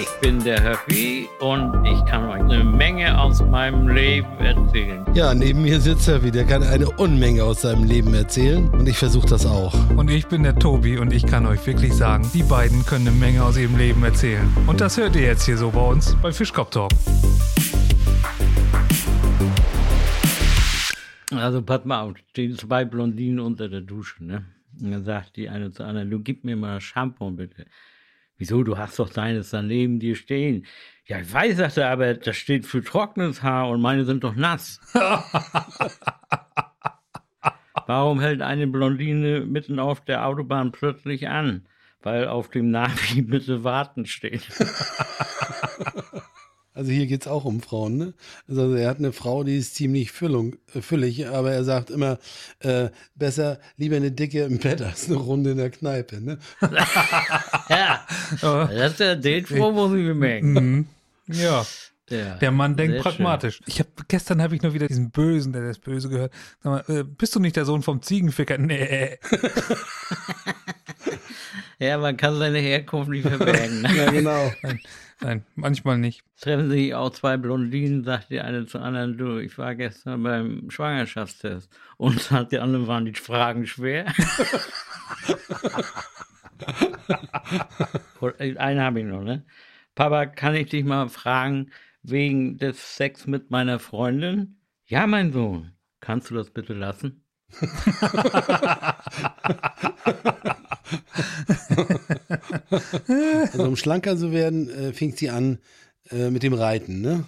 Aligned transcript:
Ich 0.00 0.08
bin 0.22 0.42
der 0.42 0.62
Höffi 0.62 1.28
und 1.40 1.84
ich 1.84 2.02
kann 2.06 2.30
euch 2.30 2.40
eine 2.40 2.64
Menge 2.64 3.20
aus 3.20 3.42
meinem 3.42 3.88
Leben 3.88 4.26
erzählen. 4.38 5.04
Ja, 5.12 5.34
neben 5.34 5.60
mir 5.60 5.82
sitzt 5.82 6.08
Höffi, 6.08 6.30
der 6.30 6.46
kann 6.46 6.62
eine 6.62 6.88
Unmenge 6.88 7.44
aus 7.44 7.60
seinem 7.60 7.84
Leben 7.84 8.14
erzählen 8.14 8.70
und 8.70 8.88
ich 8.88 8.96
versuche 8.96 9.26
das 9.26 9.44
auch. 9.44 9.74
Und 9.96 10.10
ich 10.10 10.28
bin 10.28 10.44
der 10.44 10.58
Tobi 10.58 10.96
und 10.96 11.12
ich 11.12 11.26
kann 11.26 11.44
euch 11.44 11.66
wirklich 11.66 11.92
sagen, 11.92 12.26
die 12.32 12.42
beiden 12.42 12.86
können 12.86 13.06
eine 13.06 13.16
Menge 13.16 13.44
aus 13.44 13.58
ihrem 13.58 13.76
Leben 13.76 14.02
erzählen. 14.02 14.50
Und 14.66 14.80
das 14.80 14.96
hört 14.96 15.14
ihr 15.14 15.22
jetzt 15.22 15.44
hier 15.44 15.58
so 15.58 15.70
bei 15.70 15.86
uns 15.86 16.16
bei 16.22 16.32
Fischkopf 16.32 16.70
Talk. 16.70 16.90
Also 21.32 21.60
pass 21.60 21.84
mal 21.84 22.00
auf, 22.00 22.14
stehen 22.30 22.56
zwei 22.56 22.86
Blondinen 22.86 23.40
unter 23.40 23.68
der 23.68 23.82
Dusche, 23.82 24.24
ne? 24.24 24.46
Und 24.80 24.90
dann 24.90 25.04
sagt 25.04 25.36
die 25.36 25.48
eine 25.48 25.70
zur 25.72 25.86
anderen, 25.86 26.10
du 26.10 26.20
gib 26.20 26.44
mir 26.44 26.56
mal 26.56 26.80
Shampoo 26.80 27.30
bitte. 27.30 27.66
Wieso, 28.38 28.62
du 28.62 28.76
hast 28.78 28.98
doch 28.98 29.10
deines 29.10 29.50
daneben 29.50 30.00
dir 30.00 30.16
stehen. 30.16 30.66
Ja, 31.06 31.20
ich 31.20 31.32
weiß, 31.32 31.58
sagt 31.58 31.76
er, 31.76 31.90
aber 31.90 32.14
das 32.14 32.36
steht 32.36 32.66
für 32.66 32.82
trockenes 32.82 33.42
Haar 33.42 33.68
und 33.68 33.80
meine 33.80 34.04
sind 34.04 34.24
doch 34.24 34.34
nass. 34.34 34.80
Warum 37.86 38.20
hält 38.20 38.42
eine 38.42 38.66
Blondine 38.66 39.40
mitten 39.40 39.78
auf 39.78 40.04
der 40.04 40.26
Autobahn 40.26 40.72
plötzlich 40.72 41.28
an? 41.28 41.66
Weil 42.02 42.26
auf 42.26 42.48
dem 42.48 42.70
Navi 42.70 43.22
bitte 43.22 43.64
warten 43.64 44.06
steht. 44.06 44.48
Also 46.74 46.90
hier 46.90 47.06
geht 47.06 47.22
es 47.22 47.28
auch 47.28 47.44
um 47.44 47.60
Frauen, 47.60 47.96
ne? 47.98 48.14
Also 48.48 48.74
er 48.74 48.88
hat 48.88 48.98
eine 48.98 49.12
Frau, 49.12 49.44
die 49.44 49.58
ist 49.58 49.74
ziemlich 49.74 50.10
füllung, 50.10 50.56
äh, 50.74 50.80
füllig, 50.80 51.28
aber 51.28 51.52
er 51.52 51.64
sagt 51.64 51.90
immer, 51.90 52.18
äh, 52.60 52.88
besser 53.14 53.58
lieber 53.76 53.96
eine 53.96 54.10
Dicke 54.10 54.44
im 54.44 54.58
Bett 54.58 54.80
als 54.80 55.08
eine 55.08 55.16
Runde 55.16 55.50
in 55.50 55.58
der 55.58 55.70
Kneipe, 55.70 56.20
ne? 56.20 56.38
ja, 57.68 58.06
das 58.40 58.92
ist 58.92 59.00
der 59.00 59.16
Date-Spruch, 59.16 59.72
muss 59.72 59.92
ich 59.92 60.06
bemerken. 60.06 60.52
Mhm. 60.52 60.86
Ja. 61.26 61.66
Ja, 62.10 62.34
Der 62.34 62.50
Mann 62.50 62.76
denkt 62.76 62.98
pragmatisch. 62.98 63.60
Ich 63.64 63.78
hab, 63.78 63.86
gestern 64.08 64.42
habe 64.42 64.54
ich 64.54 64.60
nur 64.62 64.74
wieder 64.74 64.86
diesen 64.86 65.10
Bösen, 65.10 65.52
der 65.52 65.66
das 65.66 65.78
Böse 65.78 66.10
gehört. 66.10 66.32
Sag 66.62 66.88
mal, 66.88 66.94
äh, 66.94 67.04
bist 67.04 67.34
du 67.34 67.40
nicht 67.40 67.56
der 67.56 67.64
Sohn 67.64 67.82
vom 67.82 68.02
Ziegenficker? 68.02 68.58
Nee. 68.58 69.18
Ja, 71.78 71.98
man 71.98 72.16
kann 72.16 72.38
seine 72.38 72.58
Herkunft 72.58 73.10
nicht 73.10 73.26
verbergen. 73.26 73.82
Ne? 73.82 73.88
Ja, 73.96 74.10
genau. 74.10 74.52
Nein, 74.62 74.80
nein, 75.20 75.46
manchmal 75.54 75.98
nicht. 75.98 76.22
Treffen 76.40 76.70
sich 76.70 76.94
auch 76.94 77.10
zwei 77.10 77.36
Blondinen, 77.36 78.04
sagt 78.04 78.30
die 78.30 78.40
eine 78.40 78.66
zur 78.66 78.82
anderen, 78.82 79.18
du, 79.18 79.38
ich 79.38 79.56
war 79.58 79.74
gestern 79.74 80.22
beim 80.22 80.70
Schwangerschaftstest. 80.70 81.70
Und 81.96 82.20
sagt 82.20 82.52
die 82.52 82.58
andere, 82.58 82.86
waren 82.86 83.04
die 83.04 83.14
Fragen 83.14 83.66
schwer? 83.66 84.06
Einen 88.38 88.80
habe 88.80 89.00
ich 89.00 89.06
noch, 89.06 89.22
ne? 89.22 89.44
Papa, 89.94 90.26
kann 90.26 90.54
ich 90.54 90.70
dich 90.70 90.84
mal 90.84 91.08
fragen, 91.08 91.70
wegen 92.02 92.58
des 92.58 92.96
Sex 92.96 93.26
mit 93.26 93.50
meiner 93.50 93.78
Freundin? 93.78 94.58
Ja, 94.86 95.06
mein 95.06 95.32
Sohn. 95.32 95.72
Kannst 96.00 96.30
du 96.30 96.34
das 96.34 96.50
bitte 96.50 96.74
lassen? 96.74 97.24
Also 103.52 103.64
um 103.64 103.76
schlanker 103.76 104.16
zu 104.16 104.32
werden, 104.32 104.68
äh, 104.70 104.92
fing 104.92 105.14
sie 105.16 105.30
an 105.30 105.58
äh, 106.10 106.30
mit 106.30 106.42
dem 106.42 106.54
Reiten, 106.54 107.00
ne? 107.00 107.24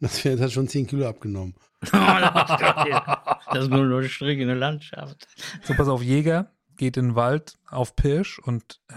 Das 0.00 0.18
Pferd 0.18 0.40
hat 0.40 0.52
schon 0.52 0.68
10 0.68 0.86
Kilo 0.86 1.08
abgenommen. 1.08 1.54
das 1.80 3.64
ist 3.64 3.70
nur 3.70 4.02
in 4.02 4.46
der 4.46 4.56
Landschaft. 4.56 5.26
So, 5.62 5.74
pass 5.74 5.88
auf, 5.88 6.02
Jäger 6.02 6.50
geht 6.76 6.96
in 6.96 7.08
den 7.08 7.14
Wald 7.14 7.58
auf 7.68 7.96
Pirsch 7.96 8.38
und 8.38 8.80
äh, 8.88 8.94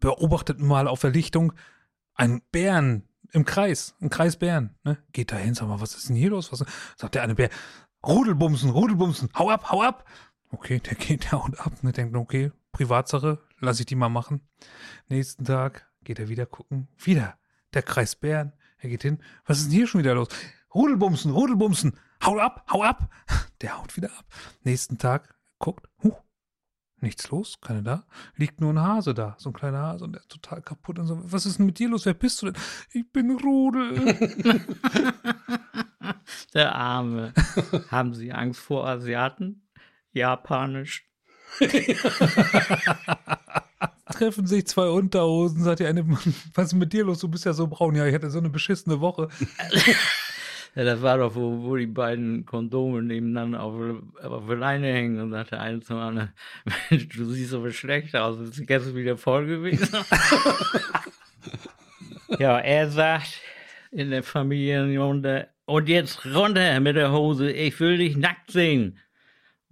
beobachtet 0.00 0.60
mal 0.60 0.88
auf 0.88 1.00
der 1.00 1.10
Lichtung 1.10 1.52
einen 2.14 2.42
Bären 2.50 3.08
im 3.32 3.44
Kreis, 3.44 3.94
einen 4.00 4.10
Kreis 4.10 4.36
Bären. 4.36 4.74
Ne? 4.84 4.98
Geht 5.12 5.32
da 5.32 5.36
hin, 5.36 5.54
sag 5.54 5.68
mal, 5.68 5.80
was 5.80 5.94
ist 5.94 6.08
denn 6.08 6.16
hier 6.16 6.30
los? 6.30 6.52
Was, 6.52 6.64
sagt 6.96 7.14
der 7.14 7.22
eine 7.22 7.34
Bär, 7.34 7.50
Rudelbumsen, 8.06 8.70
Rudelbumsen, 8.70 9.30
hau 9.38 9.50
ab, 9.50 9.70
hau 9.70 9.82
ab. 9.82 10.04
Okay, 10.50 10.80
der 10.80 10.94
geht, 10.94 11.24
der 11.30 11.32
haut 11.32 11.58
ab. 11.60 11.72
Ne, 11.82 11.92
denkt, 11.92 12.16
okay, 12.16 12.52
Privatsache, 12.72 13.38
lass 13.62 13.80
ich 13.80 13.86
die 13.86 13.94
mal 13.94 14.10
machen. 14.10 14.46
Nächsten 15.08 15.44
Tag 15.44 15.90
geht 16.04 16.18
er 16.18 16.28
wieder 16.28 16.44
gucken. 16.46 16.88
Wieder 16.98 17.38
der 17.72 17.82
Kreis 17.82 18.16
Bären. 18.16 18.52
Er 18.78 18.90
geht 18.90 19.02
hin. 19.02 19.22
Was 19.46 19.58
ist 19.58 19.66
denn 19.66 19.74
hier 19.74 19.86
schon 19.86 20.00
wieder 20.00 20.14
los? 20.14 20.28
Rudelbumsen, 20.74 21.30
Rudelbumsen. 21.30 21.98
Hau 22.24 22.38
ab, 22.38 22.66
hau 22.70 22.82
ab. 22.82 23.08
Der 23.62 23.78
haut 23.78 23.96
wieder 23.96 24.10
ab. 24.10 24.24
Nächsten 24.64 24.98
Tag 24.98 25.34
guckt. 25.58 25.88
Huh, 26.02 26.16
nichts 26.96 27.30
los, 27.30 27.60
keiner 27.60 27.82
da. 27.82 28.04
Liegt 28.34 28.60
nur 28.60 28.72
ein 28.72 28.80
Hase 28.80 29.14
da. 29.14 29.36
So 29.38 29.50
ein 29.50 29.52
kleiner 29.52 29.82
Hase 29.82 30.04
und 30.04 30.12
der 30.12 30.22
ist 30.22 30.30
total 30.30 30.62
kaputt. 30.62 30.98
Und 30.98 31.06
so, 31.06 31.20
was 31.32 31.46
ist 31.46 31.58
denn 31.58 31.66
mit 31.66 31.78
dir 31.78 31.88
los? 31.88 32.04
Wer 32.04 32.14
bist 32.14 32.42
du 32.42 32.50
denn? 32.50 32.60
Ich 32.90 33.10
bin 33.12 33.30
Rudel. 33.30 34.16
Der 36.54 36.74
Arme. 36.74 37.32
Haben 37.90 38.14
Sie 38.14 38.32
Angst 38.32 38.60
vor 38.60 38.86
Asiaten? 38.86 39.68
Japanisch. 40.12 41.08
Treffen 44.22 44.46
sich 44.46 44.68
zwei 44.68 44.88
Unterhosen, 44.88 45.64
sagt 45.64 45.80
die 45.80 45.86
eine, 45.86 46.08
was 46.54 46.66
ist 46.66 46.74
mit 46.74 46.92
dir 46.92 47.04
los? 47.04 47.18
Du 47.18 47.28
bist 47.28 47.44
ja 47.44 47.52
so 47.52 47.66
braun. 47.66 47.96
Ja, 47.96 48.06
ich 48.06 48.14
hatte 48.14 48.30
so 48.30 48.38
eine 48.38 48.50
beschissene 48.50 49.00
Woche. 49.00 49.28
Ja, 50.74 50.84
das 50.84 51.02
war 51.02 51.18
doch, 51.18 51.34
wo, 51.34 51.64
wo 51.64 51.76
die 51.76 51.84
beiden 51.84 52.46
Kondome 52.46 53.02
nebeneinander 53.02 53.62
auf, 53.62 53.74
auf 54.22 54.46
der 54.46 54.56
Leine 54.56 54.86
hängen 54.86 55.20
und 55.20 55.30
sagt 55.30 55.50
der 55.50 55.60
eine 55.60 55.80
zum 55.80 55.98
anderen, 55.98 56.32
Mensch, 56.90 57.08
du 57.10 57.26
siehst 57.26 57.52
aber 57.52 57.70
schlecht 57.72 58.16
aus, 58.16 58.40
ist 58.40 58.56
die 58.56 58.64
gestern 58.64 58.96
wieder 58.96 59.18
voll 59.18 59.44
gewesen? 59.44 59.94
ja, 62.38 62.58
er 62.58 62.88
sagt 62.88 63.38
in 63.90 64.08
der 64.08 64.22
Familienrunde, 64.22 65.48
und 65.66 65.90
jetzt 65.90 66.24
runter 66.24 66.80
mit 66.80 66.96
der 66.96 67.12
Hose, 67.12 67.52
ich 67.52 67.78
will 67.78 67.98
dich 67.98 68.16
nackt 68.16 68.50
sehen. 68.50 68.98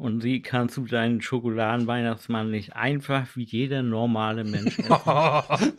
Und 0.00 0.22
sie 0.22 0.40
kann 0.40 0.70
zu 0.70 0.86
deinem 0.86 1.20
Schokoladenweihnachtsmann 1.20 2.50
nicht 2.50 2.74
einfach 2.74 3.26
wie 3.34 3.42
jeder 3.42 3.82
normale 3.82 4.44
Mensch 4.44 4.78
essen. 4.78 5.74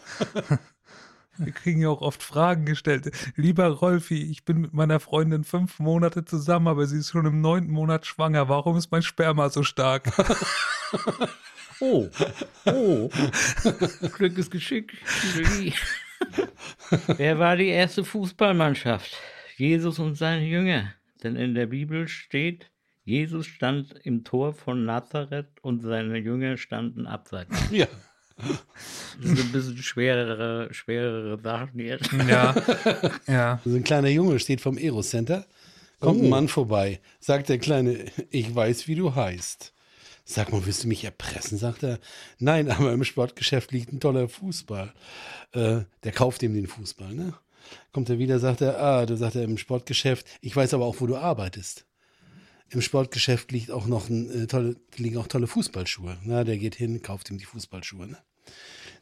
Wir 1.39 1.51
kriegen 1.51 1.81
ja 1.81 1.89
auch 1.89 2.03
oft 2.03 2.21
Fragen 2.21 2.65
gestellt. 2.65 3.09
Lieber 3.35 3.65
Rolfi, 3.65 4.21
ich 4.29 4.45
bin 4.45 4.61
mit 4.61 4.73
meiner 4.73 4.99
Freundin 4.99 5.43
fünf 5.43 5.79
Monate 5.79 6.23
zusammen, 6.23 6.67
aber 6.67 6.85
sie 6.85 6.99
ist 6.99 7.09
schon 7.09 7.25
im 7.25 7.41
neunten 7.41 7.71
Monat 7.71 8.05
schwanger. 8.05 8.47
Warum 8.47 8.77
ist 8.77 8.91
mein 8.91 9.01
Sperma 9.01 9.49
so 9.49 9.63
stark? 9.63 10.11
Oh, 11.83 12.07
oh. 12.67 13.09
Glück 14.15 14.37
ist 14.37 14.51
Geschick. 14.51 15.01
Wer 17.17 17.39
war 17.39 17.55
die 17.55 17.69
erste 17.69 18.03
Fußballmannschaft? 18.03 19.17
Jesus 19.57 19.97
und 19.97 20.13
seine 20.13 20.45
Jünger. 20.45 20.93
Denn 21.23 21.35
in 21.35 21.55
der 21.55 21.65
Bibel 21.65 22.07
steht, 22.07 22.69
Jesus 23.03 23.47
stand 23.47 23.93
im 24.03 24.23
Tor 24.23 24.53
von 24.53 24.85
Nazareth 24.85 25.47
und 25.61 25.81
seine 25.81 26.17
Jünger 26.17 26.57
standen 26.57 27.07
abseits. 27.07 27.55
Ja. 27.71 27.87
Das 28.37 29.29
sind 29.29 29.39
ein 29.39 29.51
bisschen 29.51 29.77
schwerere, 29.77 30.73
schwerere 30.73 31.39
Sachen 31.39 31.79
jetzt. 31.79 32.11
ja, 32.11 32.55
ja. 33.27 33.59
So 33.63 33.75
ein 33.75 33.83
kleiner 33.83 34.07
Junge 34.07 34.39
steht 34.39 34.61
vom 34.61 34.77
Aero-Center, 34.77 35.45
kommt 35.99 36.23
ein 36.23 36.29
Mann 36.29 36.47
vorbei, 36.47 37.01
sagt 37.19 37.49
der 37.49 37.59
Kleine, 37.59 38.05
ich 38.31 38.55
weiß, 38.55 38.87
wie 38.87 38.95
du 38.95 39.13
heißt. 39.13 39.73
Sag 40.25 40.51
mal, 40.51 40.65
willst 40.65 40.83
du 40.83 40.87
mich 40.87 41.03
erpressen? 41.03 41.57
Sagt 41.57 41.83
er. 41.83 41.99
Nein, 42.39 42.71
aber 42.71 42.93
im 42.93 43.03
Sportgeschäft 43.03 43.71
liegt 43.71 43.91
ein 43.91 43.99
toller 43.99 44.27
Fußball. 44.29 44.91
Äh, 45.51 45.81
der 46.03 46.11
kauft 46.11 46.41
ihm 46.41 46.53
den 46.53 46.67
Fußball, 46.67 47.13
ne? 47.13 47.33
Kommt 47.91 48.09
er 48.09 48.17
wieder, 48.17 48.39
sagt 48.39 48.61
er, 48.61 48.81
ah, 48.81 49.05
du 49.05 49.17
sagt 49.17 49.35
er 49.35 49.43
im 49.43 49.57
Sportgeschäft, 49.57 50.25
ich 50.41 50.55
weiß 50.55 50.73
aber 50.73 50.85
auch, 50.85 50.95
wo 50.99 51.05
du 51.05 51.15
arbeitest. 51.15 51.85
Im 52.71 52.81
Sportgeschäft 52.81 53.51
liegt 53.51 53.69
auch 53.69 53.85
noch 53.85 54.09
ein, 54.09 54.43
äh, 54.43 54.47
tolle, 54.47 54.77
liegen 54.95 55.17
auch 55.17 55.27
tolle 55.27 55.47
Fußballschuhe. 55.47 56.17
Na, 56.23 56.45
der 56.45 56.57
geht 56.57 56.75
hin, 56.75 57.01
kauft 57.01 57.29
ihm 57.29 57.37
die 57.37 57.45
Fußballschuhe. 57.45 58.07
Ne? 58.07 58.17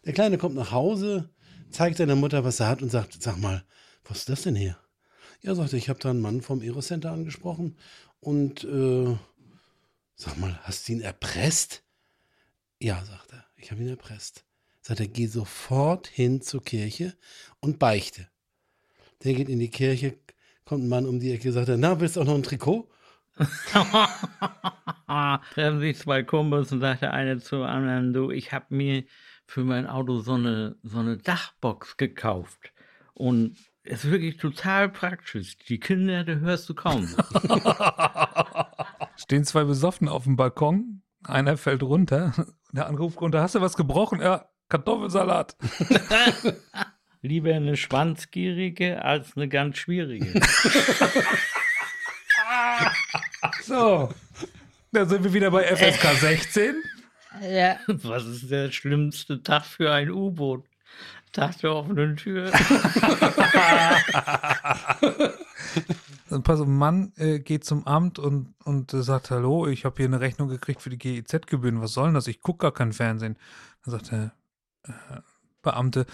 Der 0.05 0.13
Kleine 0.13 0.39
kommt 0.39 0.55
nach 0.55 0.71
Hause, 0.71 1.29
zeigt 1.69 1.97
seiner 1.97 2.15
Mutter, 2.15 2.43
was 2.43 2.59
er 2.59 2.67
hat 2.67 2.81
und 2.81 2.89
sagt, 2.89 3.21
sag 3.21 3.37
mal, 3.37 3.63
was 4.03 4.19
ist 4.19 4.29
das 4.29 4.41
denn 4.41 4.55
hier? 4.55 4.75
Ja, 5.41 5.53
sagt 5.53 5.73
er, 5.73 5.77
ich 5.77 5.87
habe 5.87 5.99
da 5.99 6.09
einen 6.09 6.19
Mann 6.19 6.41
vom 6.41 6.61
Aerocenter 6.61 7.11
angesprochen 7.11 7.77
und 8.19 8.63
äh, 8.63 9.15
sag 10.15 10.37
mal, 10.37 10.59
hast 10.63 10.87
du 10.87 10.93
ihn 10.93 11.01
erpresst? 11.01 11.83
Ja, 12.79 13.05
sagt 13.05 13.33
er, 13.33 13.45
ich 13.55 13.69
habe 13.69 13.81
ihn 13.81 13.87
erpresst. 13.87 14.45
Sagt 14.81 14.99
er, 14.99 15.07
geh 15.07 15.27
sofort 15.27 16.07
hin 16.07 16.41
zur 16.41 16.63
Kirche 16.63 17.15
und 17.59 17.77
beichte. 17.77 18.27
Der 19.23 19.35
geht 19.35 19.47
in 19.47 19.59
die 19.59 19.69
Kirche, 19.69 20.17
kommt 20.65 20.85
ein 20.85 20.89
Mann 20.89 21.05
um 21.05 21.19
die 21.19 21.31
Ecke, 21.31 21.51
sagt 21.51 21.69
er, 21.69 21.77
na, 21.77 21.99
willst 21.99 22.15
du 22.15 22.21
auch 22.21 22.25
noch 22.25 22.35
ein 22.35 22.43
Trikot? 22.43 22.89
Treffen 25.53 25.79
sich 25.79 25.97
zwei 25.97 26.23
Kumpels 26.23 26.71
und 26.71 26.81
sagt 26.81 27.01
der 27.01 27.13
eine 27.13 27.39
zum 27.39 27.63
anderen, 27.63 28.13
du, 28.13 28.31
ich 28.31 28.51
habe 28.51 28.65
mir 28.69 29.03
für 29.45 29.63
mein 29.63 29.87
Auto 29.87 30.19
so 30.19 30.33
eine, 30.33 30.75
so 30.83 30.99
eine 30.99 31.17
Dachbox 31.17 31.97
gekauft. 31.97 32.73
Und 33.13 33.57
es 33.83 34.05
ist 34.05 34.11
wirklich 34.11 34.37
total 34.37 34.89
praktisch. 34.89 35.57
Die 35.57 35.79
Kinder, 35.79 36.23
die 36.23 36.39
hörst 36.39 36.69
du 36.69 36.75
kaum. 36.75 37.07
Stehen 39.15 39.43
zwei 39.43 39.63
besoffen 39.63 40.07
auf 40.07 40.23
dem 40.23 40.35
Balkon. 40.35 41.01
Einer 41.23 41.57
fällt 41.57 41.83
runter. 41.83 42.33
Der 42.71 42.87
andere 42.87 43.05
ruft 43.05 43.19
runter. 43.19 43.41
Hast 43.41 43.55
du 43.55 43.61
was 43.61 43.75
gebrochen? 43.75 44.21
Ja, 44.21 44.45
Kartoffelsalat. 44.69 45.57
Lieber 47.21 47.53
eine 47.53 47.75
schwanzgierige 47.75 49.03
als 49.03 49.35
eine 49.35 49.49
ganz 49.49 49.77
schwierige. 49.77 50.39
So. 53.69 54.09
Da 54.91 55.05
sind 55.05 55.23
wir 55.23 55.31
wieder 55.31 55.51
bei 55.51 55.63
FSK 55.63 56.19
16. 56.19 56.75
Ja. 57.47 57.77
Was 57.87 58.25
ist 58.25 58.49
der 58.49 58.71
schlimmste 58.71 59.43
Tag 59.43 59.63
für 59.63 59.93
ein 59.93 60.09
U-Boot? 60.09 60.65
Tag 61.31 61.59
der 61.59 61.75
offenen 61.75 62.17
Tür. 62.17 62.51
Pass 66.43 66.59
auf, 66.59 66.67
ein 66.67 66.75
Mann 66.75 67.13
äh, 67.17 67.37
geht 67.37 67.65
zum 67.65 67.85
Amt 67.85 68.17
und, 68.17 68.55
und 68.63 68.95
äh, 68.95 69.03
sagt, 69.03 69.29
hallo, 69.29 69.67
ich 69.67 69.85
habe 69.85 69.97
hier 69.97 70.07
eine 70.07 70.21
Rechnung 70.21 70.47
gekriegt 70.47 70.81
für 70.81 70.89
die 70.89 70.97
GEZ-Gebühren. 70.97 71.81
Was 71.81 71.93
soll 71.93 72.05
denn 72.05 72.15
das? 72.15 72.25
Ich 72.25 72.41
gucke 72.41 72.63
gar 72.63 72.73
kein 72.73 72.93
Fernsehen. 72.93 73.37
Dann 73.85 73.91
sagt 73.91 74.09
der 74.11 74.33
äh, 74.85 74.91
Beamte, 75.61 76.07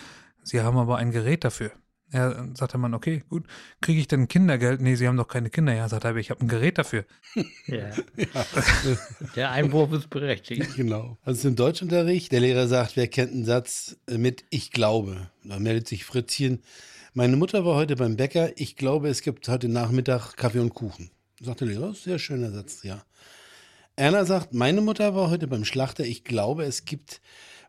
Sie 0.44 0.60
haben 0.62 0.78
aber 0.78 0.98
ein 0.98 1.12
Gerät 1.12 1.46
dafür. 1.46 1.72
Ja, 2.16 2.30
dann 2.30 2.56
sagt 2.56 2.72
der 2.72 2.80
Mann, 2.80 2.94
okay, 2.94 3.24
gut. 3.28 3.46
Kriege 3.82 4.00
ich 4.00 4.08
denn 4.08 4.30
Kindergeld? 4.30 4.80
Nee, 4.80 4.96
Sie 4.96 5.06
haben 5.06 5.18
doch 5.18 5.28
keine 5.28 5.50
Kinder. 5.50 5.74
Ja, 5.74 5.90
sagt 5.90 6.06
er, 6.06 6.12
aber 6.12 6.20
ich 6.20 6.30
habe 6.30 6.40
ein 6.40 6.48
Gerät 6.48 6.78
dafür. 6.78 7.04
Ja. 7.68 7.90
Der 9.36 9.52
Einwurf 9.52 9.92
ist 9.92 10.10
berechtigt. 10.10 10.66
Genau. 10.78 11.18
Also 11.24 11.50
im 11.50 11.56
Deutschunterricht, 11.58 12.32
der 12.32 12.40
Lehrer 12.40 12.68
sagt, 12.68 12.96
wer 12.96 13.08
kennt 13.08 13.32
einen 13.32 13.44
Satz 13.44 13.98
mit 14.10 14.46
Ich 14.50 14.72
glaube? 14.72 15.30
Da 15.44 15.60
meldet 15.60 15.90
sich 15.90 16.06
Fritzchen. 16.06 16.62
Meine 17.14 17.36
Mutter 17.36 17.66
war 17.66 17.76
heute 17.76 17.98
beim 17.98 18.16
Bäcker. 18.16 18.52
Ich 18.58 18.78
glaube, 18.78 19.10
es 19.10 19.22
gibt 19.22 19.48
heute 19.50 19.68
Nachmittag 19.68 20.36
Kaffee 20.38 20.60
und 20.60 20.74
Kuchen. 20.74 21.12
Sagt 21.42 21.62
der 21.62 21.68
Lehrer, 21.68 21.94
sehr 21.94 22.20
schöner 22.20 22.52
Satz, 22.52 22.84
ja. 22.84 23.04
Erna 23.98 24.24
sagt, 24.24 24.54
meine 24.54 24.80
Mutter 24.80 25.16
war 25.16 25.30
heute 25.30 25.48
beim 25.48 25.66
Schlachter. 25.66 26.06
Ich 26.06 26.24
glaube, 26.24 26.64
es 26.64 26.86
gibt 26.86 27.22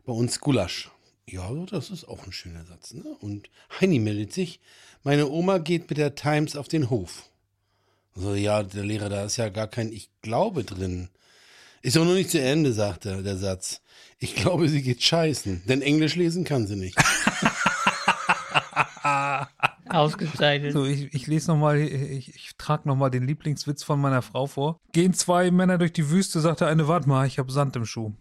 bei 0.05 0.13
uns 0.13 0.39
Gulasch. 0.39 0.91
Ja, 1.29 1.51
das 1.69 1.89
ist 1.89 2.07
auch 2.07 2.25
ein 2.25 2.31
schöner 2.31 2.63
Satz. 2.65 2.93
Ne? 2.93 3.03
Und 3.19 3.49
Heini 3.81 3.99
meldet 3.99 4.31
sich. 4.33 4.61
Meine 5.03 5.27
Oma 5.27 5.57
geht 5.57 5.89
mit 5.89 5.97
der 5.97 6.15
Times 6.15 6.55
auf 6.55 6.69
den 6.69 6.89
Hof. 6.89 7.29
Also 8.15 8.33
ja, 8.33 8.63
der 8.63 8.83
Lehrer, 8.85 9.09
da 9.09 9.25
ist 9.25 9.37
ja 9.37 9.49
gar 9.49 9.67
kein 9.67 9.91
Ich 9.91 10.09
glaube 10.21 10.63
drin. 10.63 11.09
Ist 11.81 11.97
auch 11.97 12.05
noch 12.05 12.13
nicht 12.13 12.31
zu 12.31 12.41
Ende, 12.41 12.73
sagt 12.73 13.05
er, 13.05 13.21
der 13.21 13.37
Satz. 13.37 13.81
Ich 14.19 14.35
glaube, 14.35 14.69
sie 14.69 14.81
geht 14.81 15.03
scheißen, 15.03 15.63
denn 15.67 15.81
Englisch 15.81 16.15
lesen 16.15 16.43
kann 16.43 16.65
sie 16.65 16.75
nicht. 16.75 16.97
Ausgezeichnet. 19.89 20.73
So, 20.73 20.85
ich, 20.85 21.13
ich 21.13 21.27
lese 21.27 21.51
nochmal, 21.51 21.77
ich, 21.79 22.33
ich 22.35 22.51
trage 22.57 22.87
nochmal 22.87 23.11
den 23.11 23.27
Lieblingswitz 23.27 23.83
von 23.83 24.01
meiner 24.01 24.21
Frau 24.21 24.47
vor. 24.47 24.79
Gehen 24.91 25.13
zwei 25.13 25.51
Männer 25.51 25.77
durch 25.77 25.93
die 25.93 26.09
Wüste, 26.09 26.39
sagt 26.39 26.61
der 26.61 26.67
eine, 26.67 26.87
warte 26.87 27.07
mal, 27.07 27.27
ich 27.27 27.37
habe 27.37 27.51
Sand 27.51 27.75
im 27.75 27.85
Schuh. 27.85 28.13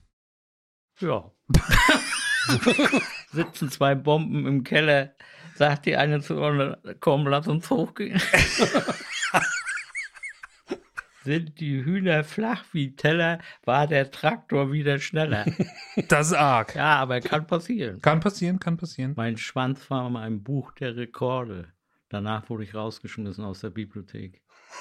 Ja. 1.00 1.30
Sitzen 3.32 3.70
zwei 3.70 3.94
Bomben 3.94 4.46
im 4.46 4.64
Keller. 4.64 5.12
Sagt 5.54 5.86
die 5.86 5.96
eine 5.96 6.20
zu 6.20 6.42
anderen, 6.42 6.76
komm, 7.00 7.26
lass 7.26 7.48
uns 7.48 7.70
hochgehen. 7.70 8.20
Sind 11.24 11.58
die 11.58 11.84
Hühner 11.84 12.22
flach 12.22 12.64
wie 12.72 12.94
Teller, 12.94 13.40
war 13.64 13.88
der 13.88 14.12
Traktor 14.12 14.70
wieder 14.70 15.00
schneller. 15.00 15.44
Das 16.08 16.28
ist 16.28 16.34
arg. 16.34 16.76
Ja, 16.76 16.98
aber 16.98 17.20
kann 17.20 17.48
passieren. 17.48 18.00
Kann 18.00 18.20
passieren, 18.20 18.60
kann 18.60 18.76
passieren. 18.76 19.14
Mein 19.16 19.36
Schwanz 19.36 19.90
war 19.90 20.08
mal 20.08 20.22
ein 20.22 20.44
Buch 20.44 20.70
der 20.72 20.94
Rekorde. 20.94 21.72
Danach 22.10 22.48
wurde 22.48 22.62
ich 22.62 22.74
rausgeschmissen 22.74 23.44
aus 23.44 23.60
der 23.60 23.70
Bibliothek. 23.70 24.40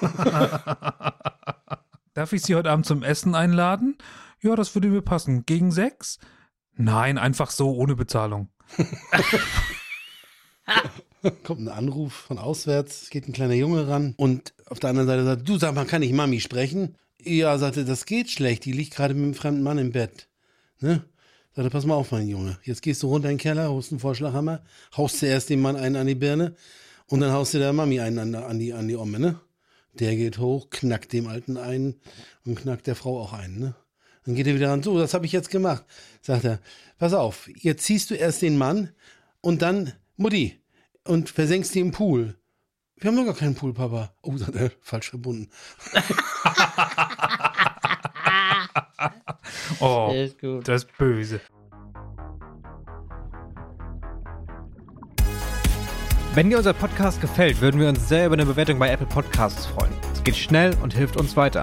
Darf 2.14 2.32
ich 2.32 2.42
Sie 2.42 2.54
heute 2.54 2.70
Abend 2.70 2.86
zum 2.86 3.02
Essen 3.02 3.34
einladen? 3.34 3.98
Ja, 4.40 4.54
das 4.54 4.74
würde 4.74 4.88
mir 4.88 5.02
passen. 5.02 5.46
Gegen 5.46 5.72
sechs? 5.72 6.20
Nein, 6.76 7.18
einfach 7.18 7.50
so, 7.50 7.74
ohne 7.74 7.96
Bezahlung. 7.96 8.48
Kommt 11.44 11.62
ein 11.62 11.68
Anruf 11.68 12.12
von 12.12 12.38
auswärts, 12.38 13.10
geht 13.10 13.26
ein 13.26 13.32
kleiner 13.32 13.54
Junge 13.54 13.88
ran 13.88 14.14
und 14.16 14.54
auf 14.66 14.78
der 14.78 14.90
anderen 14.90 15.08
Seite 15.08 15.24
sagt, 15.24 15.48
du 15.48 15.58
sag 15.58 15.74
mal, 15.74 15.86
kann 15.86 16.02
ich 16.02 16.12
Mami 16.12 16.40
sprechen? 16.40 16.96
Ja, 17.22 17.58
sagte, 17.58 17.84
das 17.84 18.06
geht 18.06 18.30
schlecht, 18.30 18.64
die 18.64 18.72
liegt 18.72 18.94
gerade 18.94 19.14
mit 19.14 19.24
einem 19.24 19.34
fremden 19.34 19.62
Mann 19.62 19.78
im 19.78 19.92
Bett. 19.92 20.28
Ne? 20.80 21.04
Sagte, 21.54 21.70
pass 21.70 21.86
mal 21.86 21.94
auf, 21.94 22.12
mein 22.12 22.28
Junge, 22.28 22.58
jetzt 22.62 22.82
gehst 22.82 23.02
du 23.02 23.08
runter 23.08 23.30
in 23.30 23.36
den 23.36 23.42
Keller, 23.42 23.70
holst 23.70 23.90
einen 23.90 24.00
Vorschlaghammer, 24.00 24.62
haust 24.96 25.18
zuerst 25.18 25.50
dem 25.50 25.62
Mann 25.62 25.76
einen 25.76 25.96
an 25.96 26.06
die 26.06 26.14
Birne 26.14 26.54
und 27.06 27.20
dann 27.20 27.32
haust 27.32 27.54
du 27.54 27.58
der 27.58 27.72
Mami 27.72 28.00
einen 28.00 28.18
an, 28.18 28.34
an, 28.34 28.58
die, 28.58 28.72
an 28.72 28.86
die 28.86 28.96
Omme, 28.96 29.18
ne? 29.18 29.40
Der 29.94 30.14
geht 30.14 30.38
hoch, 30.38 30.68
knackt 30.68 31.14
dem 31.14 31.26
Alten 31.26 31.56
einen 31.56 31.98
und 32.44 32.56
knackt 32.56 32.86
der 32.86 32.96
Frau 32.96 33.18
auch 33.18 33.32
einen, 33.32 33.58
ne? 33.58 33.74
Dann 34.26 34.34
geht 34.34 34.46
er 34.48 34.54
wieder 34.56 34.70
ran, 34.70 34.82
so, 34.82 34.98
das 34.98 35.14
habe 35.14 35.24
ich 35.24 35.32
jetzt 35.32 35.50
gemacht. 35.50 35.84
Sagt 36.20 36.44
er, 36.44 36.58
pass 36.98 37.14
auf, 37.14 37.48
jetzt 37.54 37.84
ziehst 37.84 38.10
du 38.10 38.14
erst 38.14 38.42
den 38.42 38.58
Mann 38.58 38.90
und 39.40 39.62
dann 39.62 39.92
Mutti 40.16 40.60
und 41.04 41.30
versenkst 41.30 41.74
die 41.74 41.80
im 41.80 41.92
Pool. 41.92 42.36
Wir 42.96 43.08
haben 43.08 43.16
doch 43.16 43.24
gar 43.26 43.34
keinen 43.34 43.54
Pool, 43.54 43.72
Papa. 43.72 44.12
Oh, 44.22 44.36
sagt 44.36 44.56
er, 44.56 44.72
falsch 44.82 45.10
verbunden. 45.10 45.48
Oh, 49.80 50.08
Der 50.12 50.24
ist 50.24 50.38
gut. 50.40 50.66
das 50.66 50.84
ist 50.84 50.98
böse. 50.98 51.40
Wenn 56.34 56.50
dir 56.50 56.58
unser 56.58 56.72
Podcast 56.72 57.20
gefällt, 57.20 57.60
würden 57.60 57.80
wir 57.80 57.88
uns 57.88 58.08
sehr 58.08 58.26
über 58.26 58.34
eine 58.34 58.44
Bewertung 58.46 58.78
bei 58.78 58.90
Apple 58.90 59.06
Podcasts 59.06 59.66
freuen. 59.66 59.92
Es 60.12 60.22
geht 60.22 60.36
schnell 60.36 60.74
und 60.82 60.94
hilft 60.94 61.16
uns 61.16 61.36
weiter. 61.36 61.62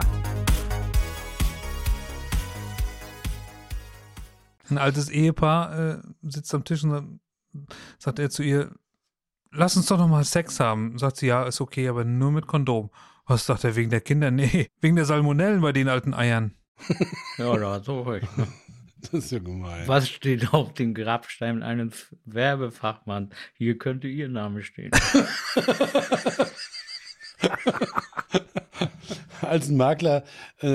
Ein 4.74 4.78
altes 4.80 5.10
Ehepaar 5.10 5.78
äh, 5.78 5.98
sitzt 6.24 6.54
am 6.56 6.64
Tisch 6.64 6.84
und 6.84 6.90
dann 6.92 7.20
sagt 8.00 8.18
er 8.20 8.30
zu 8.32 8.42
ihr, 8.44 8.72
lass 9.52 9.78
uns 9.78 9.86
doch 9.86 9.98
noch 10.00 10.08
mal 10.08 10.24
Sex 10.24 10.60
haben. 10.60 10.98
Sagt 10.98 11.18
sie, 11.18 11.28
ja, 11.28 11.44
ist 11.44 11.62
okay, 11.62 11.88
aber 11.88 12.04
nur 12.04 12.32
mit 12.32 12.48
Kondom. 12.48 12.90
Was 13.26 13.46
sagt 13.46 13.64
er, 13.64 13.76
wegen 13.76 13.90
der 13.92 14.02
Kinder? 14.02 14.32
Nee, 14.32 14.70
wegen 14.82 14.96
der 14.96 15.06
Salmonellen 15.06 15.62
bei 15.62 15.72
den 15.72 15.90
alten 15.90 16.14
Eiern. 16.14 16.56
Ja, 17.38 17.56
da 17.58 17.74
hat 17.74 17.86
so 17.86 18.02
recht. 18.02 18.38
ne? 18.38 18.48
Das 19.02 19.26
ist 19.26 19.32
ja 19.32 19.40
gemein. 19.40 19.86
Was 19.86 20.08
steht 20.08 20.54
auf 20.54 20.74
dem 20.76 20.94
Grabstein 20.94 21.62
eines 21.62 22.16
Werbefachmanns? 22.24 23.36
Hier 23.54 23.78
könnte 23.78 24.08
Ihr 24.08 24.30
Name 24.30 24.64
stehen. 24.64 24.92
Als 29.54 29.70
ein 29.70 29.78
Makler 29.78 30.24
äh, 30.62 30.68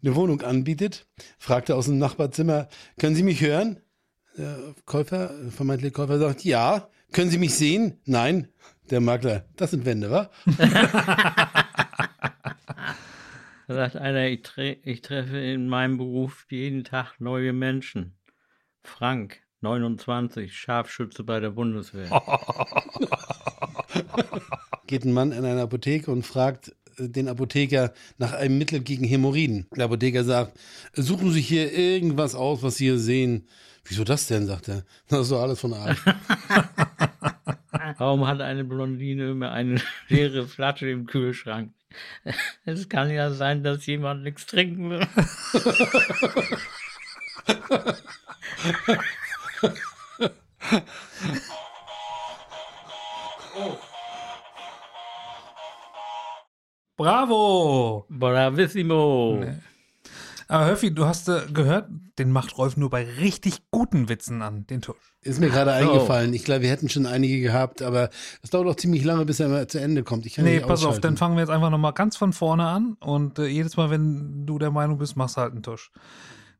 eine 0.00 0.14
Wohnung 0.14 0.40
anbietet, 0.40 1.06
fragt 1.36 1.68
er 1.68 1.76
aus 1.76 1.84
dem 1.84 1.98
Nachbarzimmer, 1.98 2.68
können 2.98 3.14
Sie 3.14 3.22
mich 3.22 3.42
hören? 3.42 3.80
Der 4.38 4.56
Käufer, 4.86 5.30
vermeintliche 5.50 5.92
Käufer 5.92 6.18
sagt, 6.18 6.42
ja. 6.42 6.88
Können 7.12 7.30
Sie 7.30 7.36
mich 7.36 7.54
sehen? 7.54 8.00
Nein. 8.06 8.48
Der 8.88 9.02
Makler, 9.02 9.44
das 9.56 9.72
sind 9.72 9.84
Wände, 9.84 10.10
wa? 10.10 10.30
Da 13.66 13.74
sagt 13.74 13.96
einer, 13.96 14.26
ich, 14.28 14.40
tre 14.40 14.78
ich 14.82 15.02
treffe 15.02 15.38
in 15.38 15.68
meinem 15.68 15.98
Beruf 15.98 16.46
jeden 16.50 16.84
Tag 16.84 17.18
neue 17.18 17.52
Menschen. 17.52 18.16
Frank, 18.82 19.40
29, 19.60 20.56
Scharfschütze 20.56 21.24
bei 21.24 21.40
der 21.40 21.50
Bundeswehr. 21.50 22.08
Geht 24.86 25.04
ein 25.04 25.12
Mann 25.12 25.32
in 25.32 25.44
eine 25.44 25.62
Apotheke 25.62 26.10
und 26.10 26.24
fragt 26.26 26.74
den 26.98 27.28
Apotheker 27.28 27.92
nach 28.18 28.32
einem 28.32 28.58
Mittel 28.58 28.80
gegen 28.80 29.04
Hämorrhoiden. 29.04 29.66
Der 29.76 29.86
Apotheker 29.86 30.24
sagt, 30.24 30.58
suchen 30.92 31.32
Sie 31.32 31.40
hier 31.40 31.72
irgendwas 31.72 32.34
aus, 32.34 32.62
was 32.62 32.76
Sie 32.76 32.84
hier 32.84 32.98
sehen. 32.98 33.48
Wieso 33.84 34.04
das 34.04 34.26
denn, 34.26 34.46
sagt 34.46 34.68
er. 34.68 34.84
Das 35.08 35.22
ist 35.22 35.32
doch 35.32 35.42
alles 35.42 35.60
von 35.60 35.74
Arsch. 35.74 36.02
Warum 37.98 38.26
hat 38.26 38.40
eine 38.40 38.64
Blondine 38.64 39.30
immer 39.30 39.52
eine 39.52 39.80
leere 40.08 40.46
Flasche 40.46 40.88
im 40.88 41.06
Kühlschrank? 41.06 41.72
Es 42.64 42.88
kann 42.88 43.10
ja 43.10 43.30
sein, 43.30 43.62
dass 43.62 43.86
jemand 43.86 44.24
nichts 44.24 44.46
trinken 44.46 44.90
will. 44.90 45.06
Bravo! 56.96 58.06
Bravissimo. 58.08 59.38
Nee. 59.40 59.54
Aber 60.46 60.66
Höffi, 60.66 60.94
du 60.94 61.06
hast 61.06 61.28
äh, 61.28 61.40
gehört, 61.52 61.88
den 62.18 62.30
macht 62.30 62.56
Rolf 62.58 62.76
nur 62.76 62.90
bei 62.90 63.04
richtig 63.04 63.62
guten 63.70 64.08
Witzen 64.08 64.42
an, 64.42 64.66
den 64.66 64.82
Tusch. 64.82 64.96
Ist 65.22 65.40
mir 65.40 65.48
gerade 65.48 65.70
so. 65.70 65.76
eingefallen. 65.76 66.34
Ich 66.34 66.44
glaube, 66.44 66.62
wir 66.62 66.70
hätten 66.70 66.88
schon 66.88 67.06
einige 67.06 67.40
gehabt, 67.40 67.80
aber 67.80 68.10
es 68.42 68.50
dauert 68.50 68.68
auch 68.68 68.76
ziemlich 68.76 69.04
lange, 69.04 69.24
bis 69.24 69.40
er 69.40 69.48
mal 69.48 69.66
zu 69.66 69.80
Ende 69.80 70.02
kommt. 70.02 70.26
Ich 70.26 70.34
kann 70.34 70.44
Nee, 70.44 70.60
pass 70.60 70.84
auf, 70.84 71.00
dann 71.00 71.16
fangen 71.16 71.36
wir 71.36 71.40
jetzt 71.40 71.50
einfach 71.50 71.70
nochmal 71.70 71.94
ganz 71.94 72.16
von 72.16 72.32
vorne 72.32 72.66
an 72.66 72.96
und 73.00 73.38
äh, 73.38 73.46
jedes 73.46 73.76
Mal, 73.76 73.90
wenn 73.90 74.44
du 74.46 74.58
der 74.58 74.70
Meinung 74.70 74.98
bist, 74.98 75.16
machst 75.16 75.36
du 75.36 75.40
halt 75.40 75.52
einen 75.52 75.62
Tusch. 75.62 75.90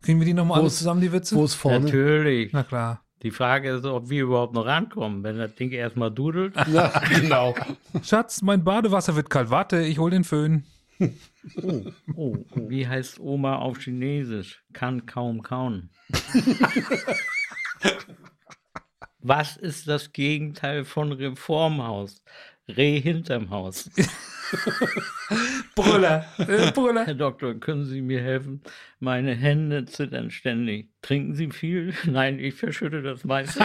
Kriegen 0.01 0.19
wir 0.19 0.27
die 0.27 0.35
nochmal 0.35 0.61
alle 0.61 0.71
zusammen, 0.71 1.01
die 1.01 1.13
Witze? 1.13 1.37
Wo 1.37 1.45
ist 1.45 1.55
vorne? 1.55 1.81
Natürlich. 1.81 2.53
Na 2.53 2.63
klar. 2.63 3.04
Die 3.23 3.31
Frage 3.31 3.71
ist, 3.71 3.85
ob 3.87 4.11
wir 4.11 4.25
überhaupt 4.25 4.53
noch 4.55 4.67
rankommen, 4.67 5.23
wenn 5.23 5.39
das 5.39 5.55
Ding 5.55 5.71
erstmal 5.71 6.11
dudelt. 6.11 6.55
Ja, 6.69 6.89
genau. 7.09 7.55
Schatz, 8.03 8.43
mein 8.43 8.65
Badewasser 8.65 9.17
wird 9.17 9.31
kalt. 9.31 9.51
Warte, 9.51 9.81
ich 9.83 9.99
hol 9.99 10.11
den 10.11 10.25
Föhn. 10.25 10.65
Oh, 12.15 12.37
wie 12.55 12.87
heißt 12.87 13.19
Oma 13.21 13.57
auf 13.57 13.79
Chinesisch? 13.79 14.63
Kann 14.73 15.07
kaum 15.07 15.43
kauen. 15.43 15.91
Was 19.21 19.57
ist 19.57 19.89
das 19.89 20.13
Gegenteil 20.13 20.85
von 20.85 21.13
Reformhaus? 21.13 22.23
Reh 22.69 23.01
hinterm 23.01 23.51
Haus. 23.51 23.91
Brüller, 25.75 26.25
äh, 26.39 26.71
Brüller. 26.73 27.07
Herr 27.07 27.15
Doktor, 27.15 27.55
können 27.55 27.85
Sie 27.85 28.01
mir 28.01 28.23
helfen? 28.23 28.63
Meine 29.01 29.35
Hände 29.35 29.85
zittern 29.85 30.31
ständig. 30.31 30.91
Trinken 31.03 31.35
Sie 31.35 31.51
viel? 31.51 31.95
Nein, 32.05 32.39
ich 32.39 32.55
verschütte 32.55 33.03
das 33.03 33.25
meiste. 33.25 33.61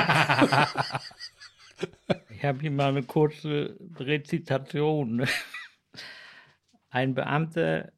ich 2.29 2.43
habe 2.43 2.59
hier 2.59 2.71
mal 2.71 2.89
eine 2.89 3.03
kurze 3.03 3.77
Rezitation. 3.97 5.25
Ein 6.89 7.13
Beamter 7.13 7.91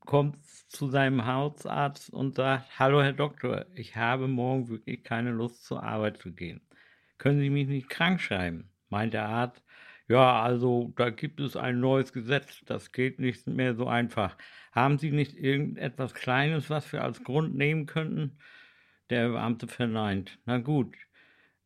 kommt 0.00 0.42
zu 0.68 0.88
seinem 0.88 1.26
Hausarzt 1.26 2.10
und 2.10 2.36
sagt, 2.36 2.78
hallo 2.78 3.02
Herr 3.02 3.12
Doktor, 3.12 3.66
ich 3.74 3.96
habe 3.96 4.28
morgen 4.28 4.68
wirklich 4.68 5.02
keine 5.02 5.30
Lust 5.30 5.64
zur 5.64 5.82
Arbeit 5.82 6.18
zu 6.18 6.32
gehen. 6.32 6.62
Können 7.18 7.40
Sie 7.40 7.50
mich 7.50 7.66
nicht 7.66 7.90
krank 7.90 8.20
schreiben? 8.20 8.70
Meint 8.88 9.12
der 9.12 9.28
Arzt, 9.28 9.62
ja, 10.08 10.42
also 10.42 10.92
da 10.96 11.10
gibt 11.10 11.40
es 11.40 11.56
ein 11.56 11.80
neues 11.80 12.12
Gesetz, 12.12 12.62
das 12.66 12.92
geht 12.92 13.18
nicht 13.18 13.46
mehr 13.46 13.74
so 13.74 13.86
einfach. 13.86 14.36
Haben 14.72 14.98
Sie 14.98 15.10
nicht 15.10 15.36
irgendetwas 15.36 16.14
Kleines, 16.14 16.70
was 16.70 16.92
wir 16.92 17.02
als 17.04 17.22
Grund 17.24 17.54
nehmen 17.54 17.86
könnten? 17.86 18.38
Der 19.10 19.28
Beamte 19.28 19.68
verneint. 19.68 20.38
Na 20.46 20.58
gut, 20.58 20.96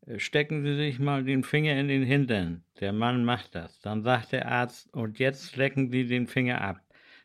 äh, 0.06 0.18
stecken 0.18 0.62
Sie 0.64 0.76
sich 0.76 0.98
mal 0.98 1.24
den 1.24 1.44
Finger 1.44 1.78
in 1.78 1.88
den 1.88 2.04
Hintern. 2.04 2.64
Der 2.80 2.92
Mann 2.92 3.24
macht 3.24 3.54
das. 3.54 3.80
Dann 3.80 4.02
sagt 4.02 4.32
der 4.32 4.48
Arzt, 4.50 4.92
und 4.92 5.18
jetzt 5.18 5.56
lecken 5.56 5.90
Sie 5.90 6.06
den 6.06 6.26
Finger 6.26 6.60
ab. 6.60 6.80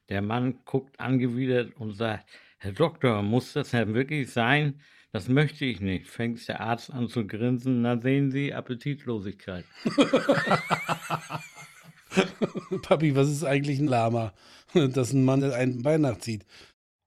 Der 0.09 0.21
Mann 0.21 0.59
guckt 0.65 1.00
angewidert 1.00 1.75
und 1.77 1.93
sagt, 1.93 2.29
Herr 2.59 2.71
Doktor, 2.71 3.21
muss 3.24 3.53
das 3.53 3.71
denn 3.71 3.93
wirklich 3.93 4.31
sein? 4.31 4.81
Das 5.14 5.30
möchte 5.30 5.66
ich 5.66 5.80
nicht. 5.80 6.08
Fängt 6.08 6.46
der 6.48 6.62
Arzt 6.62 6.92
an 6.92 7.10
zu 7.10 7.26
grinsen. 7.26 7.82
Na 7.82 8.00
sehen 8.00 8.30
Sie, 8.32 8.54
Appetitlosigkeit. 8.54 9.66
Papi, 12.84 13.16
was 13.16 13.30
ist 13.30 13.44
eigentlich 13.44 13.80
ein 13.80 13.88
Lama? 13.88 14.34
Dass 14.74 15.14
ein 15.14 15.24
Mann 15.24 15.44
ein 15.44 15.82
Bein 15.82 16.02
nachzieht. 16.02 16.46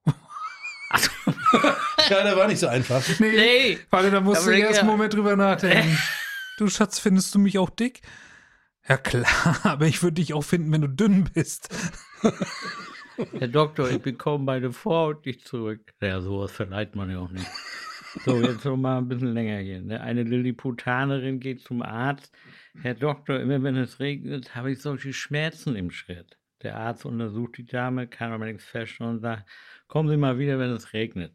ja, 2.09 2.23
der 2.23 2.35
war 2.35 2.47
nicht 2.47 2.59
so 2.59 2.67
einfach. 2.67 3.03
Nee, 3.19 3.31
Nee. 3.31 3.77
Warte, 3.89 4.11
da 4.11 4.19
musst 4.19 4.47
du 4.47 4.51
erst 4.51 4.79
einen 4.79 4.89
Moment 4.89 5.13
drüber 5.13 5.35
nachdenken. 5.35 5.97
Du 6.57 6.69
Schatz, 6.69 6.99
findest 6.99 7.33
du 7.33 7.39
mich 7.39 7.57
auch 7.57 7.71
dick? 7.71 8.01
Ja 8.87 8.97
klar, 8.97 9.59
aber 9.63 9.87
ich 9.87 10.03
würde 10.03 10.15
dich 10.15 10.35
auch 10.35 10.43
finden, 10.43 10.71
wenn 10.71 10.81
du 10.81 10.89
dünn 10.89 11.23
bist. 11.33 11.69
Herr 13.39 13.47
Doktor, 13.47 13.89
ich 13.89 13.99
bekomme 13.99 14.43
meine 14.43 14.71
Vorhaut 14.71 15.25
nicht 15.25 15.47
zurück. 15.47 15.91
Ja, 16.01 16.21
sowas 16.21 16.51
verleiht 16.51 16.95
man 16.95 17.09
ja 17.09 17.17
auch 17.17 17.31
nicht. 17.31 17.47
So, 18.19 18.41
jetzt 18.41 18.65
noch 18.65 18.75
mal 18.75 18.97
ein 18.97 19.07
bisschen 19.07 19.33
länger 19.33 19.59
hier. 19.59 19.81
Ne? 19.81 20.01
Eine 20.01 20.23
Lilliputanerin 20.23 21.39
geht 21.39 21.61
zum 21.61 21.81
Arzt. 21.81 22.35
Herr 22.81 22.93
Doktor, 22.93 23.39
immer 23.39 23.63
wenn 23.63 23.77
es 23.77 24.01
regnet, 24.01 24.53
habe 24.53 24.71
ich 24.71 24.81
solche 24.81 25.13
Schmerzen 25.13 25.77
im 25.77 25.91
Schritt. 25.91 26.37
Der 26.61 26.75
Arzt 26.75 27.05
untersucht 27.05 27.57
die 27.57 27.65
Dame, 27.65 28.07
kann 28.07 28.33
aber 28.33 28.45
nichts 28.45 28.65
feststellen 28.65 29.13
und 29.13 29.19
sagt, 29.21 29.49
kommen 29.87 30.09
Sie 30.09 30.17
mal 30.17 30.37
wieder, 30.37 30.59
wenn 30.59 30.71
es 30.71 30.91
regnet. 30.91 31.33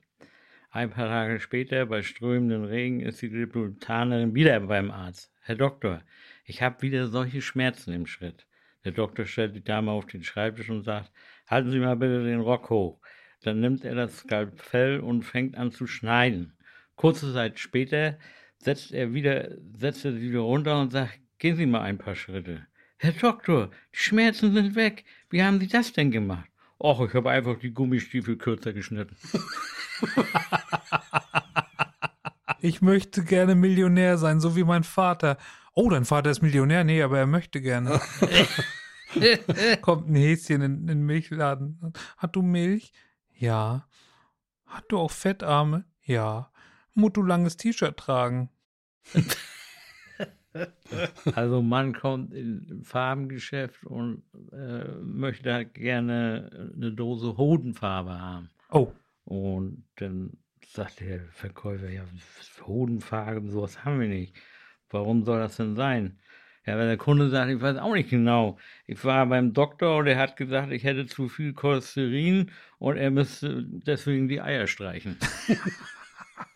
Ein 0.70 0.90
paar 0.90 1.06
Tage 1.08 1.40
später, 1.40 1.86
bei 1.86 2.02
strömendem 2.02 2.64
Regen, 2.64 3.00
ist 3.00 3.22
die 3.22 3.28
Lilliputanerin 3.28 4.34
wieder 4.34 4.60
beim 4.60 4.90
Arzt. 4.90 5.32
Herr 5.40 5.56
Doktor, 5.56 6.02
ich 6.44 6.60
habe 6.60 6.82
wieder 6.82 7.06
solche 7.06 7.40
Schmerzen 7.40 7.94
im 7.94 8.06
Schritt. 8.06 8.46
Der 8.84 8.92
Doktor 8.92 9.24
stellt 9.24 9.56
die 9.56 9.64
Dame 9.64 9.92
auf 9.92 10.06
den 10.06 10.22
Schreibtisch 10.22 10.68
und 10.68 10.82
sagt, 10.82 11.10
halten 11.46 11.70
Sie 11.70 11.78
mal 11.80 11.96
bitte 11.96 12.22
den 12.22 12.40
Rock 12.40 12.68
hoch. 12.68 13.00
Dann 13.42 13.60
nimmt 13.60 13.84
er 13.84 13.94
das 13.94 14.18
Skalpell 14.18 15.00
und 15.00 15.22
fängt 15.22 15.56
an 15.56 15.70
zu 15.70 15.86
schneiden. 15.86 16.55
Kurze 16.96 17.32
Zeit 17.32 17.58
später 17.58 18.18
setzt 18.58 18.92
er 18.92 19.12
wieder, 19.14 19.50
setzt 19.78 20.04
er 20.04 20.12
sie 20.12 20.22
wieder 20.22 20.40
runter 20.40 20.80
und 20.80 20.92
sagt, 20.92 21.20
gehen 21.38 21.56
Sie 21.56 21.66
mal 21.66 21.82
ein 21.82 21.98
paar 21.98 22.16
Schritte. 22.16 22.66
Herr 22.98 23.12
Doktor, 23.12 23.70
die 23.94 23.98
Schmerzen 23.98 24.54
sind 24.54 24.74
weg. 24.74 25.04
Wie 25.30 25.42
haben 25.42 25.60
Sie 25.60 25.68
das 25.68 25.92
denn 25.92 26.10
gemacht? 26.10 26.48
Och, 26.78 27.06
ich 27.08 27.14
habe 27.14 27.30
einfach 27.30 27.58
die 27.58 27.72
Gummistiefel 27.72 28.36
kürzer 28.36 28.72
geschnitten. 28.72 29.16
Ich 32.60 32.82
möchte 32.82 33.22
gerne 33.22 33.54
Millionär 33.54 34.18
sein, 34.18 34.40
so 34.40 34.56
wie 34.56 34.64
mein 34.64 34.82
Vater. 34.82 35.36
Oh, 35.72 35.88
dein 35.88 36.04
Vater 36.04 36.30
ist 36.30 36.42
Millionär? 36.42 36.82
Nee, 36.82 37.02
aber 37.02 37.18
er 37.18 37.26
möchte 37.26 37.60
gerne. 37.60 38.00
Kommt 39.82 40.08
ein 40.08 40.14
Häschen 40.16 40.62
in, 40.62 40.80
in 40.80 40.86
den 40.86 41.02
Milchladen. 41.06 41.92
Hat 42.16 42.34
du 42.34 42.42
Milch? 42.42 42.92
Ja. 43.34 43.86
Hat 44.66 44.84
du 44.88 44.98
auch 44.98 45.10
Fettarme? 45.10 45.84
Ja. 46.02 46.50
Muss 46.96 47.12
du 47.12 47.22
langes 47.22 47.56
T-Shirt 47.56 47.96
tragen? 47.96 48.50
Also 51.34 51.60
man 51.60 51.92
kommt 51.92 52.32
in 52.32 52.66
ein 52.70 52.82
Farbengeschäft 52.82 53.84
und 53.84 54.22
äh, 54.52 54.86
möchte 55.02 55.52
halt 55.52 55.74
gerne 55.74 56.70
eine 56.74 56.92
Dose 56.92 57.36
Hodenfarbe 57.36 58.18
haben. 58.18 58.48
Oh, 58.70 58.90
Und 59.24 59.84
dann 59.96 60.38
sagt 60.66 61.00
der 61.00 61.20
Verkäufer, 61.32 61.90
ja, 61.90 62.04
Hodenfarben, 62.66 63.50
sowas 63.50 63.84
haben 63.84 64.00
wir 64.00 64.08
nicht. 64.08 64.34
Warum 64.88 65.24
soll 65.24 65.40
das 65.40 65.56
denn 65.56 65.76
sein? 65.76 66.18
Ja, 66.64 66.76
weil 66.78 66.88
der 66.88 66.96
Kunde 66.96 67.28
sagt, 67.28 67.50
ich 67.50 67.60
weiß 67.60 67.76
auch 67.76 67.92
nicht 67.92 68.10
genau. 68.10 68.58
Ich 68.86 69.04
war 69.04 69.26
beim 69.26 69.52
Doktor 69.52 69.98
und 69.98 70.06
er 70.06 70.18
hat 70.18 70.36
gesagt, 70.36 70.72
ich 70.72 70.84
hätte 70.84 71.06
zu 71.06 71.28
viel 71.28 71.52
Cholesterin 71.52 72.50
und 72.78 72.96
er 72.96 73.10
müsste 73.10 73.62
deswegen 73.64 74.26
die 74.28 74.40
Eier 74.40 74.66
streichen. 74.66 75.18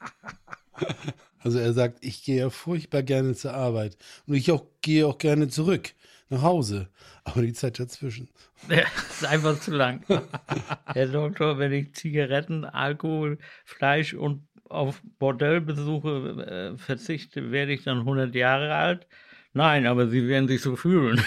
Also 1.42 1.58
er 1.58 1.72
sagt, 1.72 2.04
ich 2.04 2.22
gehe 2.22 2.38
ja 2.38 2.50
furchtbar 2.50 3.02
gerne 3.02 3.34
zur 3.34 3.54
Arbeit. 3.54 3.96
Und 4.26 4.34
ich 4.34 4.52
auch, 4.52 4.66
gehe 4.82 5.06
auch 5.06 5.18
gerne 5.18 5.48
zurück 5.48 5.94
nach 6.28 6.42
Hause. 6.42 6.88
Aber 7.24 7.42
die 7.42 7.52
Zeit 7.52 7.78
dazwischen. 7.78 8.28
Ja, 8.68 8.84
ist 9.08 9.24
einfach 9.24 9.58
zu 9.58 9.70
lang. 9.70 10.04
Herr 10.84 11.06
Doktor, 11.06 11.58
wenn 11.58 11.72
ich 11.72 11.94
Zigaretten, 11.94 12.66
Alkohol, 12.66 13.38
Fleisch 13.64 14.12
und 14.12 14.46
auf 14.68 15.00
Bordellbesuche 15.18 16.74
äh, 16.74 16.78
verzichte, 16.78 17.50
werde 17.50 17.72
ich 17.72 17.84
dann 17.84 18.00
100 18.00 18.34
Jahre 18.34 18.74
alt? 18.74 19.06
Nein, 19.54 19.86
aber 19.86 20.08
Sie 20.08 20.28
werden 20.28 20.46
sich 20.46 20.60
so 20.60 20.76
fühlen. 20.76 21.18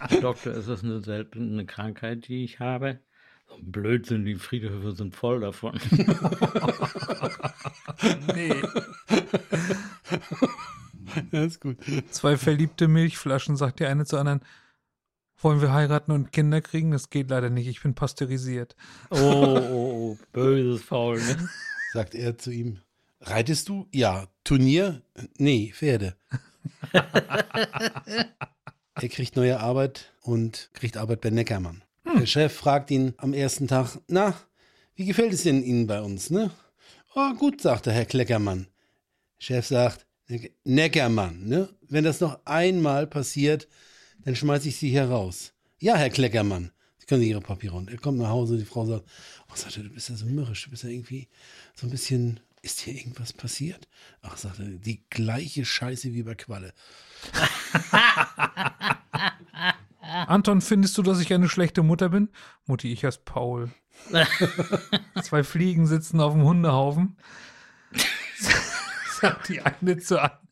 Herr 0.00 0.20
Doktor, 0.20 0.54
ist 0.54 0.68
das 0.68 0.82
eine 0.82 1.00
seltene 1.00 1.64
Krankheit, 1.64 2.26
die 2.26 2.42
ich 2.42 2.58
habe? 2.58 2.98
Blödsinn, 3.60 4.24
die 4.24 4.36
Friedhöfe 4.36 4.92
sind 4.92 5.14
voll 5.14 5.40
davon. 5.40 5.78
nee. 8.34 8.62
Ja, 11.30 11.44
ist 11.44 11.60
gut. 11.60 11.76
Zwei 12.10 12.36
verliebte 12.36 12.88
Milchflaschen, 12.88 13.56
sagt 13.56 13.80
die 13.80 13.86
eine 13.86 14.04
zur 14.04 14.20
anderen. 14.20 14.40
Wollen 15.38 15.60
wir 15.60 15.72
heiraten 15.72 16.12
und 16.12 16.32
Kinder 16.32 16.60
kriegen? 16.60 16.92
Das 16.92 17.10
geht 17.10 17.30
leider 17.30 17.50
nicht. 17.50 17.66
Ich 17.66 17.82
bin 17.82 17.94
pasteurisiert. 17.94 18.76
Oh, 19.10 19.16
oh, 19.16 19.58
oh 19.70 20.16
böses 20.32 20.82
Faul, 20.82 21.18
ne? 21.18 21.48
Sagt 21.92 22.14
er 22.14 22.38
zu 22.38 22.52
ihm. 22.52 22.78
Reitest 23.20 23.68
du? 23.68 23.88
Ja. 23.92 24.28
Turnier? 24.44 25.02
Nee, 25.38 25.72
Pferde. 25.74 26.14
er 26.92 27.02
kriegt 29.08 29.36
neue 29.36 29.60
Arbeit 29.60 30.12
und 30.22 30.70
kriegt 30.74 30.96
Arbeit 30.96 31.20
bei 31.20 31.30
Neckermann. 31.30 31.82
Der 32.04 32.26
Chef 32.26 32.52
fragt 32.52 32.90
ihn 32.90 33.14
am 33.16 33.32
ersten 33.32 33.68
Tag, 33.68 33.98
na, 34.08 34.34
wie 34.94 35.06
gefällt 35.06 35.32
es 35.32 35.44
denn 35.44 35.62
Ihnen 35.62 35.86
bei 35.86 36.00
uns, 36.00 36.30
ne? 36.30 36.50
Oh, 37.14 37.32
gut, 37.34 37.60
sagt 37.60 37.86
der 37.86 37.92
Herr 37.94 38.04
Kleckermann. 38.04 38.66
Chef 39.38 39.66
sagt, 39.66 40.06
"Neck- 40.28 40.54
Neckermann, 40.64 41.46
ne? 41.46 41.68
Wenn 41.88 42.04
das 42.04 42.20
noch 42.20 42.40
einmal 42.44 43.06
passiert, 43.06 43.68
dann 44.24 44.36
schmeiß 44.36 44.66
ich 44.66 44.76
Sie 44.76 44.90
hier 44.90 45.06
raus. 45.08 45.52
Ja, 45.78 45.96
Herr 45.96 46.10
Kleckermann. 46.10 46.70
Sie 46.98 47.06
können 47.06 47.22
Ihre 47.22 47.40
Papiere 47.40 47.76
und 47.76 47.90
er 47.90 47.98
kommt 47.98 48.18
nach 48.18 48.28
Hause 48.28 48.54
und 48.54 48.60
die 48.60 48.64
Frau 48.66 48.86
sagt, 48.86 49.04
oh, 49.50 49.56
sagt 49.56 49.76
er, 49.76 49.82
du 49.84 49.90
bist 49.90 50.08
ja 50.08 50.16
so 50.16 50.26
mürrisch, 50.26 50.64
du 50.64 50.70
bist 50.70 50.84
ja 50.84 50.90
irgendwie 50.90 51.28
so 51.74 51.86
ein 51.86 51.90
bisschen, 51.90 52.40
ist 52.62 52.80
hier 52.80 52.94
irgendwas 52.94 53.32
passiert? 53.32 53.88
Ach, 54.20 54.36
sagt 54.36 54.60
er, 54.60 54.66
die 54.66 55.02
gleiche 55.10 55.64
Scheiße 55.64 56.12
wie 56.14 56.22
bei 56.22 56.34
Qualle. 56.34 56.72
Anton, 60.26 60.60
findest 60.60 60.98
du, 60.98 61.02
dass 61.02 61.20
ich 61.20 61.32
eine 61.32 61.48
schlechte 61.48 61.82
Mutter 61.82 62.08
bin? 62.08 62.30
Mutti, 62.66 62.92
ich 62.92 63.04
heiße 63.04 63.20
Paul. 63.24 63.70
Zwei 65.22 65.44
Fliegen 65.44 65.86
sitzen 65.86 66.20
auf 66.20 66.32
dem 66.32 66.42
Hundehaufen. 66.42 67.16
Sagt 69.20 69.48
die 69.48 69.62
eine 69.62 69.98
zur 69.98 70.22
anderen. 70.22 70.42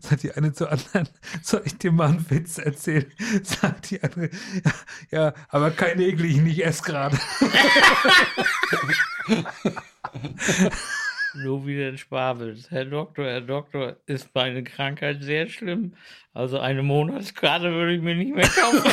Sagt 0.00 0.22
die 0.22 0.32
eine 0.32 0.52
zur 0.52 0.72
anderen, 0.72 1.08
soll 1.42 1.62
ich 1.64 1.76
dir 1.76 1.92
mal 1.92 2.08
einen 2.08 2.30
Witz 2.30 2.56
erzählen? 2.56 3.12
Sagt 3.42 3.90
die 3.90 4.02
andere, 4.02 4.30
ja, 4.64 4.72
ja 5.10 5.34
aber 5.48 5.70
kein 5.70 6.00
eklig, 6.00 6.38
ich 6.38 6.64
esse 6.64 6.82
gerade. 6.82 7.18
Nur 11.34 11.66
wieder 11.66 11.88
ein 11.88 11.98
Schwabels. 11.98 12.70
Herr 12.70 12.84
Doktor, 12.84 13.24
Herr 13.24 13.40
Doktor, 13.40 13.96
ist 14.06 14.34
meine 14.34 14.62
Krankheit 14.62 15.22
sehr 15.22 15.48
schlimm. 15.48 15.94
Also 16.34 16.58
eine 16.60 16.82
Monatskarte 16.82 17.72
würde 17.72 17.94
ich 17.94 18.02
mir 18.02 18.14
nicht 18.14 18.34
mehr 18.34 18.48
kaufen. 18.48 18.90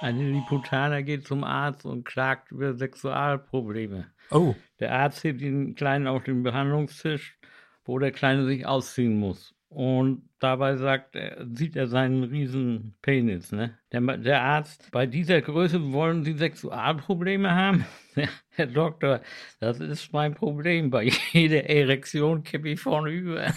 Ein 0.02 0.18
Lilliputaner 0.18 1.02
geht 1.04 1.26
zum 1.26 1.44
Arzt 1.44 1.86
und 1.86 2.04
klagt 2.04 2.52
über 2.52 2.74
Sexualprobleme. 2.74 4.08
Oh, 4.32 4.56
Der 4.80 4.94
Arzt 4.94 5.24
hebt 5.24 5.42
den 5.42 5.76
Kleinen 5.76 6.08
auf 6.08 6.24
den 6.24 6.44
Behandlungstisch, 6.44 7.38
wo 7.86 8.00
der 8.00 8.12
Kleine 8.12 8.46
sich 8.46 8.66
ausziehen 8.66 9.18
muss. 9.18 9.54
Und 9.74 10.30
dabei 10.40 10.76
sagt 10.78 11.18
sieht 11.54 11.76
er 11.76 11.88
seinen 11.88 12.24
riesen 12.24 12.94
Penis. 13.02 13.52
Ne? 13.52 13.78
Der, 13.92 14.02
der 14.18 14.42
Arzt, 14.42 14.90
bei 14.92 15.08
dieser 15.08 15.42
Größe 15.42 15.92
wollen 15.92 16.24
Sie 16.24 16.34
Sexualprobleme 16.34 17.50
haben? 17.52 17.86
Herr 18.50 18.68
Doktor, 18.68 19.22
das 19.60 19.80
ist 19.80 20.14
mein 20.14 20.36
Problem. 20.36 20.92
Bei 20.92 21.10
jeder 21.32 21.68
Erektion 21.70 22.44
kippe 22.44 22.70
ich 22.70 22.80
vorne 22.80 23.10
über. 23.10 23.48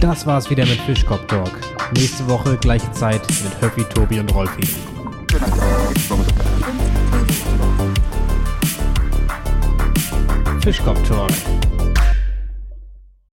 Das 0.00 0.26
war's 0.26 0.48
wieder 0.48 0.64
mit 0.64 0.80
Fischkopf 0.82 1.26
Talk. 1.26 1.50
Nächste 1.92 2.28
Woche 2.28 2.56
gleiche 2.56 2.90
Zeit 2.92 3.20
mit 3.42 3.60
Höffi, 3.60 3.82
Tobi 3.92 4.20
und 4.20 4.32
Rolfi. 4.32 4.97
Fischkopf 10.68 11.02
Talk, 11.08 11.57